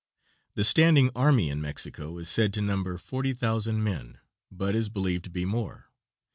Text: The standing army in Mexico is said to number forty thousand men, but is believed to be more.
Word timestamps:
The 0.55 0.63
standing 0.63 1.11
army 1.15 1.51
in 1.51 1.61
Mexico 1.61 2.17
is 2.17 2.27
said 2.27 2.55
to 2.55 2.61
number 2.61 2.97
forty 2.97 3.33
thousand 3.33 3.83
men, 3.83 4.17
but 4.51 4.73
is 4.73 4.89
believed 4.89 5.25
to 5.25 5.29
be 5.29 5.45
more. 5.45 5.91